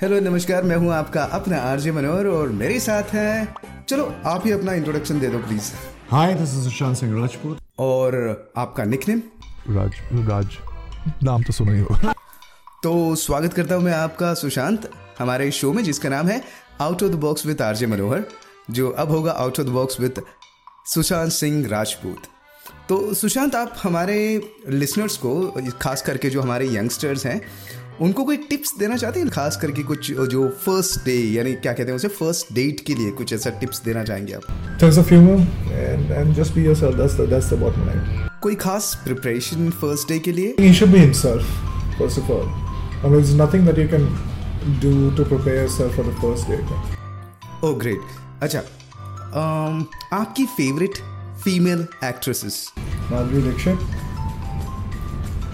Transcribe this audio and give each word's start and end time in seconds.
Hello 0.00 0.18
नमस्कार 0.20 0.62
मैं 0.62 0.76
हूँ 0.76 0.92
आपका 0.94 1.22
अपना 1.36 1.56
आरजे 1.60 1.92
मनोहर 1.92 2.26
और 2.26 2.48
मेरे 2.50 2.78
साथ 2.80 3.10
हैं। 3.14 3.84
चलो 3.88 4.04
आप 4.26 4.46
ही 4.46 4.52
अपना 4.52 4.74
इंट्रोडक्शन 4.74 5.18
दे 5.20 5.28
दो 5.28 5.38
please 5.38 5.70
hi 6.10 6.32
this 6.34 6.54
is 6.54 6.62
Sushant 6.64 6.96
Singh 6.96 7.20
Rajput 7.20 7.58
और 7.78 8.14
आपका 8.56 8.84
निकनेम 8.84 9.22
राज 9.68 9.98
राज 10.28 10.56
नाम 11.24 11.42
तो 11.42 11.52
सुना 11.52 11.72
ही 11.72 11.80
होगा। 11.80 12.14
तो 12.82 13.14
स्वागत 13.16 13.54
करता 13.54 13.74
हूँ 13.74 13.84
मैं 13.84 13.94
आपका 13.94 14.32
सुशांत 14.34 14.90
हमारे 15.18 15.50
शो 15.50 15.72
में 15.72 15.82
जिसका 15.84 16.08
नाम 16.08 16.28
है 16.28 16.42
out 16.80 17.02
of 17.02 17.12
the 17.12 17.20
box 17.20 17.46
with 17.46 17.62
RJ 17.62 17.86
Manohar 17.86 18.24
जो 18.70 18.90
अब 18.90 19.10
होगा 19.10 19.32
out 19.32 19.60
of 19.60 19.66
the 19.66 19.70
box 19.70 20.00
with 20.00 20.22
Sushant 20.94 21.32
Singh 21.32 21.66
Rajput. 21.68 22.22
तो 22.88 23.14
सुशांत 23.14 23.54
आप 23.54 23.76
हमारे 23.82 24.18
लिसनर्स 24.68 25.16
को 25.16 25.32
खास 25.80 26.02
करके 26.02 26.30
जो 26.30 26.40
हमारे 26.42 26.66
यंगस्टर्स 26.68 27.26
हैं 27.26 27.40
उनको 28.02 28.24
कोई 28.24 28.36
टिप्स 28.50 28.72
देना 28.78 28.96
चाहते 28.96 29.20
हैं? 29.20 29.28
खास 29.28 29.56
करके 29.62 29.82
कुछ 29.82 30.10
जो 30.10 30.48
फ़र्स्ट 30.64 31.04
डे 31.04 31.14
यानी 31.14 31.52
क्या 31.54 31.72
कहते 31.72 31.90
हैं 31.90 31.96
उसे 31.96 32.08
फ़र्स्ट 32.08 32.52
डेट 32.54 32.80
के 32.86 32.94
लिए 32.94 33.10
कुछ 33.18 33.32
ऐसा 33.32 33.50
टिप्स 33.60 33.82
देना 33.84 34.04
चाहेंगे 34.04 34.32
आप? 34.32 34.82
Of 34.98 35.08
humour 35.08 35.40
and 35.72 36.10
and 36.12 36.34
just 36.34 36.54
be 36.54 36.64
yourself 36.64 36.96
that's 36.96 37.14
the 37.14 37.28
that's 37.30 37.52
the 37.52 37.58
bottom 37.60 37.86
line 37.86 38.28
कोई 38.42 38.54
खास 38.64 38.94
प्रिपरेशन 39.04 39.70
फ़र्स्ट 39.80 40.08
डे 40.08 40.18
के 40.18 40.32
लिए? 40.32 40.54
Be 40.92 40.98
himself 40.98 41.44
first 41.98 42.22
of 42.22 42.30
all. 42.30 42.48
I 43.02 43.08
mean 43.08 43.12
there's 43.12 43.34
nothing 43.34 43.66
that 43.66 43.78
you 43.82 43.88
can 43.88 44.06
do 44.80 44.94
to 45.18 45.24
prepare 45.24 45.58
yourself 45.62 45.94
for 45.94 46.08
the 46.08 46.16
first 46.22 46.50
date. 46.52 46.72
Oh 47.64 47.76
great 47.78 48.42
अच्छा 48.42 48.60
um, 48.60 49.84
आपकी 50.12 50.46
favourite 50.56 50.98
female 51.44 51.86
actresses 52.04 52.56
Madhuri 53.12 53.42
Dixit 53.42 53.78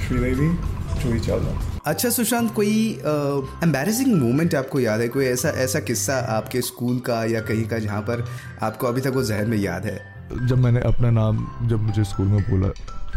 Sridevi 0.06 0.75
Juhi 1.02 1.20
Chawla 1.20 1.80
अच्छा 1.86 2.10
सुशांत 2.10 2.52
कोई 2.54 2.74
embarrassing 3.64 4.14
moment 4.14 4.54
आपको 4.54 4.80
याद 4.80 5.00
है? 5.00 5.08
कोई 5.08 5.24
ऐसा 5.26 5.48
ऐसा 5.64 5.80
किस्सा 5.80 6.16
आपके 6.36 6.60
स्कूल 6.62 6.98
का 7.06 7.24
या 7.24 7.40
कहीं 7.40 7.66
का 7.68 7.78
जहाँ 7.78 8.00
पर 8.02 8.24
आपको 8.62 8.86
अभी 8.86 9.00
तक 9.00 9.12
वो 9.14 9.22
जहन 9.22 9.50
में 9.50 9.58
याद 9.58 9.84
है? 9.86 9.96
जब 10.46 10.58
मैंने 10.58 10.80
अपना 10.82 11.10
नाम 11.10 11.46
जब 11.68 11.82
मुझे 11.82 12.04
स्कूल 12.04 12.26
में 12.26 12.42
बोला 12.42 12.68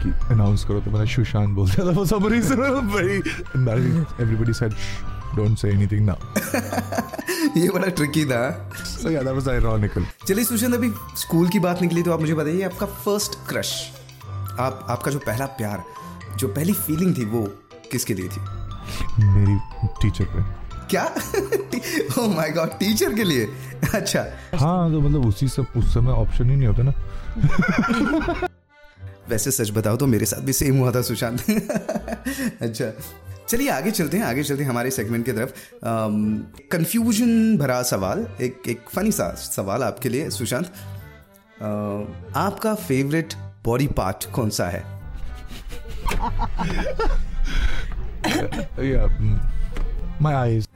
कि 0.01 0.09
अनाउंस 0.33 0.63
करो 0.65 0.79
तो 0.79 0.91
मैंने 0.91 1.05
सुशांत 1.13 1.55
बोल 1.55 1.69
दिया 1.69 1.85
था। 1.85 1.95
वो 1.97 2.05
सब 2.05 2.27
reason 2.31 2.61
very 2.95 3.15
embarrassing 3.15 4.05
everybody 4.21 4.53
said 4.53 4.73
don't 5.35 5.57
say 5.57 5.69
anything 5.69 6.05
now 6.05 6.17
ये 7.57 7.69
बड़ा 7.69 7.87
ट्रिकी 7.89 8.25
था। 8.25 8.71
सो 8.85 9.09
या 9.09 9.21
दैट 9.21 9.33
वाज 9.33 9.49
आयरॉनिकल 9.49 10.05
चलिए 10.27 10.43
सुशांत 10.43 10.73
अभी 10.73 10.91
स्कूल 11.17 11.49
की 11.49 11.59
बात 11.59 11.81
निकली 11.81 12.03
तो 12.03 12.13
आप 12.13 12.19
मुझे 12.19 12.33
बताइए 12.33 12.63
आपका 12.63 12.85
फ़र्स्ट 13.05 13.39
क्रश 13.49 13.73
आप 14.59 14.85
आपका 14.89 15.11
जो 15.11 15.19
पहला 15.19 15.45
प्यार 15.59 15.83
जो 16.37 16.47
पहली 16.47 16.73
फीलिंग 16.73 17.17
थी 17.17 17.25
वो 17.25 17.41
किसके 17.91 18.13
लिए 18.13 18.27
थी? 18.27 18.41
मेरी 19.23 19.57
टीचर 20.01 20.25
पे। 20.25 20.43
क्या? 20.89 21.03
ओह 22.19 22.35
माय 22.35 22.49
गॉड 22.49 22.69
टीचर 22.69 23.13
के 23.13 23.23
लिए? 23.23 23.45
अच्छा। 23.95 24.25
हाँ 24.55 24.91
तो 24.91 25.01
मतलब 25.01 25.25
उसी 25.25 25.47
सब 25.47 25.65
उस 25.77 25.93
समय 25.93 26.11
ऑप्शन 26.11 26.49
ही 26.49 26.55
नहीं 26.55 26.67
होता 26.67 26.83
ना। 26.83 26.93
वैसे 29.29 29.51
सच 29.51 29.71
बताओ 29.71 29.97
तो 29.97 30.07
मेरे 30.07 30.25
साथ 30.25 30.41
भी 30.41 30.53
सेम 30.53 30.77
हुआ 30.77 30.91
था 30.91 31.01
सुशांत। 31.01 31.41
अच्छा। 32.61 32.91
चलिए 33.47 33.69
आगे 33.69 33.91
चलते 33.91 34.17
हैं 34.17 34.23
आगे 34.23 34.43
चलते 34.43 34.63
हैं 34.63 34.69
हमारे 34.69 34.91
सेगमेंट 34.91 35.25
की 35.25 35.31
तरफ़। 35.31 35.49
कंफ्यूजन 36.71 37.57
भरा 37.57 37.81
सवाल 37.83 38.27
एक 38.41 38.61
एक 38.67 38.79
फनी 38.95 39.11
सा 39.11 39.33
सवाल 39.35 39.83
आपके 39.83 40.09
लिए 40.09 40.29
सुशांत। 40.29 40.65
आपका 42.37 42.73
फेवरेट 42.75 43.33
बॉडी 43.65 43.87
पार्ट 43.87 44.31
कौन 44.31 44.49
सा 44.49 44.69
है? 44.69 44.83
yeah. 48.79 49.09
My 50.21 50.33
eyes. 50.35 50.67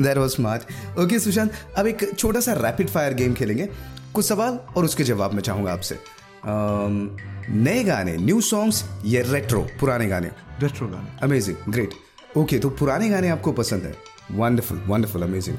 That 0.00 0.18
was 0.18 0.32
smart 0.32 0.98
okay 0.98 1.18
Sushant 1.18 1.52
अब 1.76 1.86
एक 1.86 2.18
छोटा 2.18 2.40
सा 2.40 2.52
रैपिड 2.52 2.88
फायर 2.88 3.14
गेम 3.14 3.34
खेलेंगे। 3.34 3.68
कुछ 4.14 4.26
सवाल 4.26 4.58
और 4.76 4.84
उसके 4.84 5.04
जवाब 5.04 5.32
मैं 5.32 5.42
चाहूँगा 5.42 5.72
आपसे। 5.72 5.94
अम, 5.94 7.16
नए 7.50 7.84
गाने 7.84 8.16
न्यू 8.16 8.40
सॉन्ग्स 8.40 8.84
या 9.04 9.22
रेट्रो 9.26 9.66
पुराने 9.80 10.06
गाने? 10.06 10.30
रेट्रो 10.60 10.88
गाने। 10.88 11.20
अमेजिंग 11.22 11.56
ग्रेट 11.68 11.90
ओके 12.36 12.58
तो 12.58 12.70
पुराने 12.70 13.08
गाने 13.08 13.28
आपको 13.28 13.52
पसंद 13.52 13.82
है। 13.82 13.94
वंडरफुल 14.32 14.78
वंडरफुल 14.86 15.22
अमेजिंग 15.22 15.56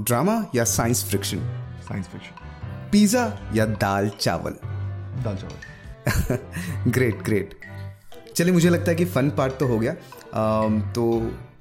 ड्रामा 0.00 0.44
या 0.54 0.64
science 0.64 1.04
friction 1.04 1.38
science 1.82 2.06
fiction 2.06 2.88
pizza 2.92 3.38
या 3.54 3.66
दाल 3.66 4.10
चावल? 4.20 4.52
दाल 5.24 5.36
चावल। 5.36 6.38
ग्रेट 6.90 7.22
ग्रेट 7.22 7.54
चलिए 8.36 8.52
मुझे 8.52 8.68
लगता 8.68 8.90
है 8.90 8.96
कि 8.96 9.04
फन 9.04 9.30
पार्ट 9.30 9.52
तो 9.52 9.66
हो 9.66 9.78
गया। 9.78 9.94
तो 10.34 11.06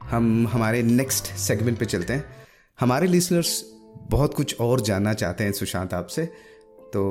हम 0.04 0.48
हमारे 0.48 0.82
नेक्स्ट 0.84 1.26
सेगमेंट 1.38 1.78
पे 1.80 1.86
चलते 1.86 2.14
हैं। 2.14 2.26
हमारे 2.80 3.08
लिसनर्स 3.08 3.64
बहुत 4.12 4.34
कुछ 4.34 4.60
और 4.62 4.82
जानना 4.82 5.14
चाहते 5.14 5.44
हैं 5.44 5.52
सुशांत 5.52 5.94
आपसे 5.94 6.26
तो 6.94 7.02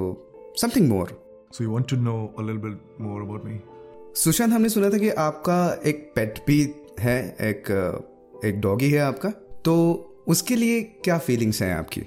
something 0.61 0.89
more 0.89 1.17
so 1.55 1.65
you 1.65 1.73
want 1.73 1.87
to 1.91 1.97
know 1.99 2.19
a 2.39 2.43
little 2.47 2.63
bit 2.65 2.77
more 3.01 3.21
about 3.25 3.45
me? 3.45 3.55
Sushant 4.17 4.53
हमने 4.53 4.69
सुना 4.69 4.91
था 4.91 4.99
कि 4.99 5.11
आपका 5.11 5.59
एक 5.87 6.13
पेट 6.17 6.39
भी 6.47 6.61
है 7.01 7.19
एक 7.41 7.71
एक 8.45 8.61
डॉगी 8.61 8.91
है 8.91 9.01
आपका। 9.01 9.29
तो 9.65 9.75
उसके 10.29 10.57
लिए 10.57 10.81
क्या 11.05 11.19
फीलिंग्स 11.19 11.63
हैं 11.63 11.75
आपकी? 11.75 12.01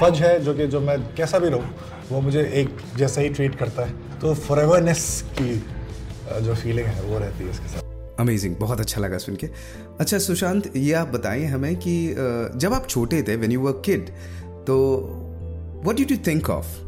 फज 0.00 0.20
है 0.22 0.38
जो 0.40 0.54
कि 0.54 0.66
जो 0.66 0.80
मैं 0.80 0.98
कैसा 1.14 1.38
भी 1.38 1.48
रहूँ 1.48 1.74
वो 2.10 2.20
मुझे 2.20 2.42
एक 2.60 2.76
जैसा 2.96 3.20
ही 3.20 3.28
ट्रीट 3.28 3.54
करता 3.54 3.84
है। 3.84 4.18
तो 4.20 4.34
फॉरएवरनेस 4.34 5.24
की 5.40 5.54
जो 6.44 6.54
फीलिंग 6.54 6.86
है 6.86 7.02
वो 7.02 7.18
रहती 7.18 7.44
है 7.44 7.50
इसके 7.50 7.68
साथ। 7.68 7.91
अमेजिंग 8.20 8.56
बहुत 8.56 8.80
अच्छा 8.80 9.00
लगा 9.00 9.18
सुन 9.18 9.36
के 9.36 9.48
अच्छा 10.00 10.18
सुशांत 10.18 10.76
ये 10.76 10.92
आप 11.00 11.08
बताइए 11.08 11.46
हमें 11.54 11.74
कि 11.86 11.94
जब 12.64 12.72
आप 12.74 12.88
छोटे 12.88 13.22
थे 13.28 13.36
व्हेन 13.36 13.52
यू 13.52 13.60
वर 13.60 13.80
किड 13.84 14.08
तो 14.66 14.78
what 15.84 15.96
did 15.96 16.10
you 16.10 16.18
think 16.26 16.50
of 16.50 16.80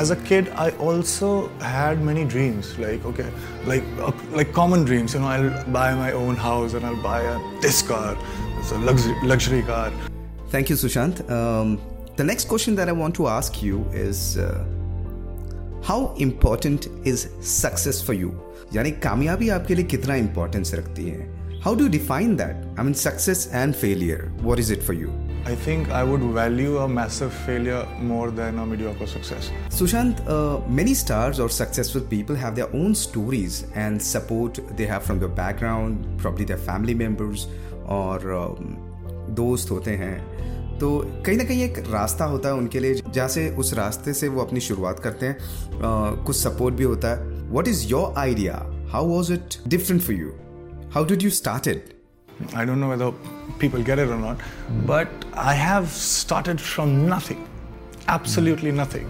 as 0.00 0.10
a 0.12 0.16
kid 0.28 0.48
i 0.62 0.64
also 0.86 1.28
had 1.66 2.02
many 2.06 2.22
dreams 2.32 2.72
like 2.80 3.06
okay 3.10 3.26
like 3.70 3.86
uh, 4.08 4.10
like 4.40 4.50
common 4.58 4.84
dreams 4.90 5.14
you 5.16 5.20
know 5.22 5.30
i'll 5.36 5.48
buy 5.76 5.86
my 6.00 6.10
own 6.18 6.42
house 6.42 6.76
and 6.80 6.88
i'll 6.88 7.00
buy 7.06 7.20
a, 7.30 7.38
this 7.66 7.80
car 7.92 8.10
it's 8.58 8.74
a 8.80 8.82
luxury 8.90 9.32
luxury 9.32 9.62
car 9.70 9.86
Thank 10.48 10.70
you, 10.70 10.76
Sushant. 10.76 11.28
Um, 11.28 11.80
the 12.14 12.22
next 12.22 12.46
question 12.46 12.76
that 12.76 12.88
I 12.88 12.92
want 12.92 13.14
to 13.16 13.26
ask 13.26 13.62
you 13.62 13.84
is 13.92 14.38
uh, 14.38 14.64
how 15.86 16.12
important 16.18 16.88
is 17.04 17.28
success 17.40 18.02
for 18.06 18.14
you? 18.20 18.30
यानी 18.74 18.90
कामयाबी 19.02 19.48
आपके 19.56 19.74
लिए 19.74 19.84
कितना 19.92 20.14
importance 20.22 20.74
रखती 20.74 21.04
है 21.08 21.60
how 21.64 21.74
do 21.74 21.86
define 21.88 22.34
that 22.36 22.78
I 22.78 22.84
mean 22.84 22.92
success 23.02 23.48
and 23.54 23.74
failure 23.74 24.24
what 24.40 24.58
is 24.58 24.72
it 24.72 24.82
for 24.82 24.96
you 24.96 25.12
i 25.48 25.52
think 25.64 25.90
i 25.96 25.98
would 26.06 26.22
value 26.36 26.78
a 26.84 26.86
massive 26.94 27.34
failure 27.42 27.82
more 28.06 28.30
than 28.38 28.56
a 28.62 28.64
mediocre 28.70 29.06
success 29.10 29.50
Sushant, 29.76 30.22
uh, 30.36 30.56
many 30.78 30.94
stars 31.02 31.40
or 31.44 31.46
successful 31.56 32.04
people 32.14 32.40
have 32.44 32.56
their 32.56 32.68
own 32.80 32.96
stories 33.02 33.58
and 33.84 34.04
support 34.08 34.60
they 34.80 34.88
have 34.94 35.06
from 35.10 35.20
their 35.24 35.34
background, 35.36 36.08
probably 36.24 36.48
their 36.52 36.62
family 36.70 36.96
members 37.04 37.46
और 37.98 38.26
um, 38.40 38.74
दोस्त 39.36 39.70
होते 39.70 39.90
हैं 40.02 40.14
तो 40.80 40.98
कहीं 41.26 41.36
ना 41.36 41.44
कहीं 41.44 41.62
एक 41.62 41.78
रास्ता 41.90 42.24
होता 42.32 42.48
है 42.48 42.54
उनके 42.54 42.80
लिए 42.80 42.94
जहाँ 43.08 43.28
से 43.28 43.48
उस 43.62 43.72
रास्ते 43.74 44.14
से 44.14 44.28
वो 44.28 44.42
अपनी 44.44 44.60
शुरुआत 44.60 45.00
करते 45.00 45.26
हैं 45.26 45.38
uh, 45.38 46.24
कुछ 46.26 46.36
सपोर्ट 46.36 46.74
भी 46.74 46.84
होता 46.84 47.10
है 47.10 47.48
what 47.50 47.68
is 47.68 47.86
your 47.88 48.14
idea 48.18 48.62
how 48.92 49.06
was 49.08 49.32
it 49.32 49.58
different 49.68 50.02
for 50.02 50.16
you 50.16 50.32
how 50.94 51.04
did 51.12 51.22
you 51.22 51.30
started 51.42 51.94
i 52.60 52.62
don't 52.68 52.82
know 52.82 52.88
whether 52.88 53.06
people 53.60 53.84
get 53.84 54.00
it 54.00 54.10
or 54.14 54.16
not 54.22 54.42
but 54.88 55.22
i 55.42 55.54
have 55.58 55.86
started 55.98 56.58
from 56.64 56.90
nothing 57.12 57.38
absolutely 58.14 58.72
nothing 58.80 59.06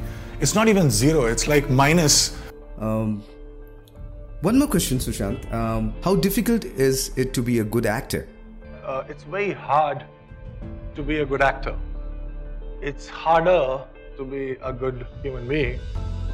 it's 0.46 0.52
not 0.58 0.70
even 0.72 0.90
zero 0.98 1.24
it's 1.34 1.48
like 1.52 1.72
minus 1.80 2.18
Um, 2.78 3.22
one 4.42 4.58
more 4.58 4.68
question, 4.68 4.98
Sushant. 4.98 5.44
Um, 5.52 5.94
how 6.04 6.14
difficult 6.14 6.64
is 6.64 7.10
it 7.16 7.32
to 7.34 7.42
be 7.42 7.60
a 7.60 7.64
good 7.64 7.86
actor? 7.86 8.26
uh, 8.84 9.02
it's 9.08 9.24
very 9.24 9.52
hard 9.52 10.04
to 10.96 11.02
be 11.02 11.16
a 11.20 11.26
good 11.26 11.42
actor. 11.42 11.74
It's 12.82 13.08
harder 13.08 13.80
to 14.16 14.24
be 14.24 14.42
a 14.62 14.72
good 14.72 15.06
human 15.22 15.46
being, 15.48 15.78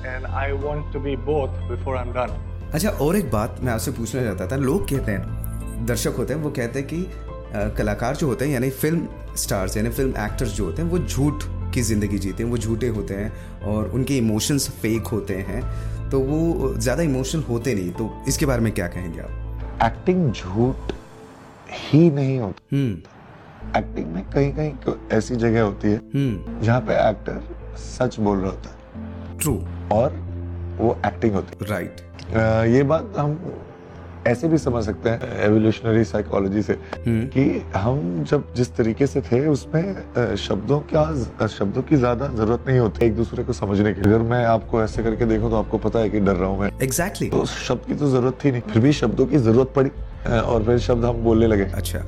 and 0.04 0.26
I 0.26 0.52
want 0.64 0.92
to 0.92 1.00
be 1.00 1.14
both 1.30 1.54
before 1.68 1.96
I'm 2.00 2.12
done. 2.18 2.32
अच्छा 2.74 2.90
और 3.04 3.16
एक 3.16 3.30
बात 3.30 3.56
मैं 3.62 3.72
आपसे 3.72 3.90
पूछना 3.92 4.22
चाहता 4.22 4.46
था। 4.52 4.56
लोग 4.56 4.88
कहते 4.90 5.12
हैं 5.12 5.86
दर्शक 5.86 6.14
होते 6.18 6.34
हैं 6.34 6.40
वो 6.42 6.50
कहते 6.58 6.78
हैं 6.78 6.88
कि 6.88 7.74
कलाकार 7.78 8.16
जो 8.16 8.26
होते 8.26 8.44
हैं 8.44 8.52
यानी 8.52 8.70
फ़िल्म 8.70 9.34
स्टार्स 9.38 9.76
यानी 9.76 9.90
फ़िल्म 9.90 10.10
एक्टर्स 10.24 10.52
जो 10.56 10.64
होते 10.64 10.82
हैं 10.82 10.88
वो 10.90 10.98
झूठ 10.98 11.44
की 11.74 11.82
ज़िंदगी 11.82 12.18
जीते 12.18 12.42
हैं 12.42 12.50
वो 12.50 12.58
झूठे 12.58 12.88
होते 12.98 13.14
हैं 13.14 13.62
और 13.72 13.90
उनके 13.94 14.16
इमोशंस 14.18 14.68
फेक 14.82 15.06
होते 15.12 15.34
हैं। 15.48 15.62
तो 16.10 16.20
वो 16.20 16.72
ज़्यादा 16.74 17.02
इमोशनल 17.02 17.42
होते 17.42 17.74
नहीं। 17.74 17.90
तो 17.98 18.10
इसके 18.28 18.46
बारे 18.46 18.62
में 18.62 18.72
क्या 18.74 18.86
कहेंगे 18.94 19.20
आप? 19.20 19.80
एक्टिंग 19.84 20.30
झूठ 20.32 20.92
ही 21.70 22.10
नहीं 22.10 22.38
होती। 22.38 22.76
हम्म। 22.76 23.78
एक्टिंग 23.78 24.06
में 24.11 24.11
कहीं 24.34 24.52
कहीं 24.52 24.70
को- 24.84 24.96
ऐसी 25.12 25.36
जगह 25.36 25.62
होती 25.62 25.88
है 25.88 25.96
हम्म। 26.14 26.60
जहाँ 26.62 26.80
पे 26.80 26.94
एक्टर 27.08 27.42
सच 27.78 28.18
बोल 28.20 28.38
रहा 28.38 28.50
होता 28.50 28.70
है। 28.70 29.38
ट्रू 29.38 29.54
और 29.92 30.12
वो 30.78 30.96
एक्टिंग 31.06 31.34
होती 31.34 31.56
है। 31.62 31.70
राइट 31.70 32.00
अ, 32.34 32.64
ये 32.64 32.82
बात 32.82 33.12
हम 33.18 33.38
ऐसे 34.26 34.48
भी 34.48 34.58
समझ 34.58 34.84
सकते 34.84 35.10
हैं 35.10 35.38
एवोल्यूशनरी 35.44 36.04
साइकोलॉजी 36.04 36.62
से 36.62 36.76
कि 37.08 37.44
हम 37.76 38.24
जब 38.30 38.52
जिस 38.54 38.74
तरीके 38.76 39.06
से 39.06 39.20
थे 39.20 39.46
उसमें 39.46 40.36
शब्दों 40.36 40.78
क्या 40.92 41.46
शब्दों 41.46 41.82
की 41.82 41.96
ज़्यादा 41.96 42.26
ज़रूरत 42.26 42.64
नहीं 42.68 42.78
होती 42.78 43.04
एक 43.06 43.16
दूसरे 43.16 43.44
को 43.44 43.52
समझने 43.52 43.92
की। 43.94 44.00
अगर 44.00 44.18
मैं 44.18 44.44
आपको 44.44 44.82
ऐसे 44.82 45.02
करके 45.02 45.24
देखूँ 45.24 45.50
तो 45.50 45.56
आपको 45.56 45.78
पता 45.78 45.98
है 45.98 46.10
कि 46.10 46.20
डर 46.20 46.36
रहा 46.36 46.48
हूँ 46.48 46.60
मैं। 46.60 46.70
Exactly 46.82 47.28
exactly. 47.28 47.50
तो 47.52 47.64
शब्द 47.64 47.86
की 47.86 47.94
तो 47.94 48.10
ज़रूरत 48.10 48.38
थी 48.44 48.50
नहीं। 48.50 48.60
फिर 48.62 48.82
भी 48.82 48.92
शब्दों 48.92 49.26
की 49.26 49.36
ज़रूरत 49.38 49.72
पड़ी 49.76 49.90
और 50.40 50.64
फिर 50.64 50.78
शब्द 50.78 51.04
हम 51.04 51.16
बोलने 51.16 51.46
लगे। 51.46 51.64
अच्छा। 51.64 51.98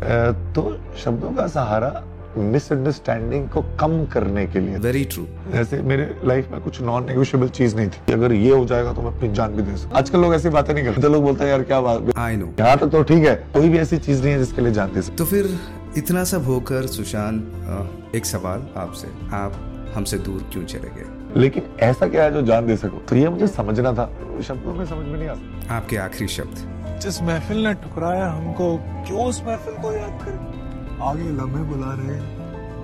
तो 0.53 0.79
शब्दों 1.05 1.31
का 1.31 1.47
सहारा 1.47 2.05
मिसअंडरस्टैंडिंग 2.37 3.49
को 3.49 3.63
कम 3.81 4.05
करने 4.05 4.47
के 4.47 4.61
लिए। 4.61 4.77
वेरी 4.79 5.05
ट्रू 5.05 5.27
जैसे 5.53 5.81
मेरे 5.83 6.05
लाइफ 6.25 6.51
में 6.53 6.61
कुछ 6.61 6.81
नॉन 6.83 7.07
नेगोशियबल 7.07 7.49
चीज़ 7.49 7.77
नहीं 7.77 7.89
थी। 7.89 8.13
अगर 8.13 8.33
ये 8.33 8.51
हो 8.51 8.65
जाएगा 8.65 8.93
तो 8.93 9.03
मैं 9.03 9.17
अपनी 9.17 9.33
जान 9.33 9.53
भी 9.53 9.63
दे 9.63 9.77
सकता। 9.77 9.99
आजकल 9.99 10.21
लोग 10.21 10.35
ऐसी 10.35 10.49
बातें 10.49 10.75
नहीं 10.75 10.85
करते। 10.85 11.03
तो 11.03 11.09
लोग 11.09 11.23
बोलते 11.25 11.45
हैं 11.45 11.51
यार 11.51 11.63
क्या 11.63 11.81
बात 11.81 12.13
आई 12.19 12.37
नो 12.37 12.53
यहाँ 12.61 12.77
तक 12.79 12.87
तो 12.87 13.03
ठीक 13.03 13.27
है। 13.27 13.35
कोई 13.55 13.69
भी 13.69 13.79
ऐसी 13.79 13.99
चीज़ 13.99 14.23
नहीं 14.23 14.33
है 14.33 14.39
जिसके 14.39 14.63
लिए 14.63 14.73
जान 14.73 14.93
दे 14.93 15.03
सकते। 15.03 15.17
तो 15.17 15.25
फिर 15.25 15.59
इतना 15.97 16.25
सब 16.25 16.45
होकर 16.45 16.87
सुशांत 16.87 18.15
एक 18.15 18.27
सवाल 18.27 18.67
आपसे। 18.77 19.09
आप 19.37 19.61
हमसे 19.95 20.19
दूर 20.19 20.47
क्यों 20.53 20.65
चले 20.65 20.89
गए? 20.97 21.41
लेकिन 21.41 21.63
ऐसा 21.81 22.07
क्या 22.07 22.23
है 22.23 22.33
जो 22.33 22.43
जान 22.43 22.67
दे 22.67 22.77
सको? 22.77 22.99
तो 22.99 23.17
ये 23.17 23.29
मुझे 23.29 23.47
समझना 23.47 23.93
था। 23.93 24.07
शब्दों 24.43 24.75
में 24.75 24.85
समझ 24.87 25.07
में 25.07 25.19
नहीं 25.19 25.29
आता। 25.29 25.75
आपके 25.77 25.97
आखिरी 25.97 26.29
शब्द। 26.29 26.99
जिस 27.03 27.23
महफिल 27.23 27.65
ने 27.67 27.75
ठुकराया 27.75 28.27
हमको 28.27 28.77
क्यों 29.07 29.25
उस 29.25 29.43
महफिल 29.47 29.75
को 29.75 29.93
याद 29.93 30.19
करें? 30.23 30.64
आगे 31.03 31.31
लम्हे 31.31 31.63
बुला 31.63 31.93
रहे 31.95 32.19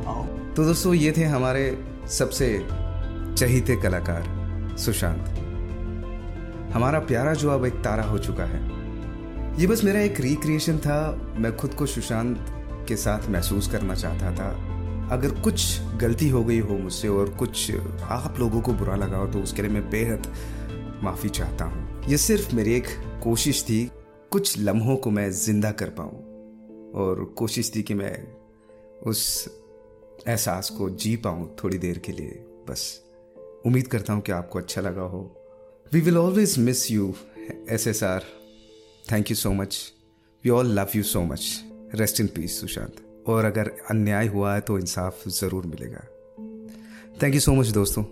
आओ। 0.07 0.25
तो 0.55 0.65
दोस्तों, 0.65 0.95
ये 0.95 1.13
थे 1.17 1.25
हमारे 1.25 1.85
सबसे 2.09 2.67
चहीते 3.39 3.77
कलाकार 3.77 4.77
सुशांत। 4.79 5.25
हमारा 6.75 6.99
प्यारा 6.99 7.35
जो 7.35 7.51
अब 7.51 7.65
एक 7.65 7.75
तारा 7.75 8.03
हो 8.03 8.19
चुका 8.19 8.45
है। 8.45 8.63
ये 9.61 9.67
बस 9.67 9.85
मेरा 9.85 10.01
एक 10.01 10.21
रिक्रिएशन 10.21 10.79
था। 10.79 10.99
मैं 11.37 11.57
खुद 11.57 11.75
को 11.75 11.87
सुशांत 11.87 12.47
के 12.89 12.97
साथ 12.97 13.29
महसूस 13.29 13.71
करना 13.71 13.95
चाहता 13.95 14.31
था। 14.33 14.51
अगर 15.13 15.31
कुछ 15.41 15.81
गलती 15.97 16.29
हो 16.29 16.45
गई 16.45 16.59
हो 16.59 16.79
मुझसे 16.79 17.09
और 17.09 17.29
कुछ 17.29 17.73
आप 18.03 18.37
लोगों 18.41 18.61
को 18.61 18.73
बुरा 18.73 18.97
लगा 18.97 19.17
हो 19.17 19.27
तो 19.27 19.39
उसके 19.39 19.63
लिए 19.63 19.71
मैं 19.71 19.91
बेहद 19.91 20.33
माफ़ी 21.03 21.29
चाहता 21.29 21.65
हूँ। 21.65 22.05
ये 22.09 22.17
सिर्फ़ 22.17 22.55
मेरी 22.55 22.75
एक 22.75 22.87
कोशिश 23.23 23.63
थी। 23.63 23.91
कुछ 24.31 24.59
लम्हों 24.59 24.97
को 24.97 25.11
मैं 25.11 25.31
ज़िंदा 25.31 25.71
कर 25.71 25.89
पाऊँ। 25.89 26.20
और 26.95 27.25
कोशिश 27.39 27.73
थी 27.77 27.83
कि 27.83 27.95
मैं 27.95 28.13
उस 29.07 29.49
एहसास 30.29 30.71
को 30.71 30.89
जी 30.91 31.17
पाऊँ 31.17 31.49
थोड़ी 31.65 31.79
देर 31.79 31.99
के 31.99 32.13
लिए। 32.13 32.45
बस 32.69 32.83
उम्मीद 33.67 33.87
करता 33.87 34.13
हूँ 34.13 34.23
कि 34.23 34.33
आपको 34.33 34.59
अच्छा 34.59 34.81
लगा 34.81 35.03
हो। 35.03 35.21
We 35.93 36.01
will 36.01 36.19
always 36.19 36.59
miss 36.59 36.91
you 36.91 37.15
S 37.71 37.87
S 37.87 38.03
R 38.05 38.25
thank 39.13 39.31
you 39.31 39.37
so 39.37 39.53
much 39.53 39.81
we 40.45 40.51
all 40.51 40.79
love 40.79 40.97
you 40.97 41.03
so 41.03 41.23
much 41.23 41.65
rest 41.95 42.21
in 42.21 42.27
peace 42.27 42.61
Sushant 42.61 43.25
और 43.27 43.45
अगर 43.45 43.73
अन्याय 43.91 44.27
हुआ 44.27 44.55
है 44.55 44.61
तो 44.61 44.79
इंसाफ 44.79 45.29
ज़रूर 45.29 45.67
मिलेगा। 45.67 46.07
थैंक 47.23 47.35
यू 47.35 47.41
सो 47.41 47.55
मच 47.55 47.67
दोस्तों. 47.67 48.05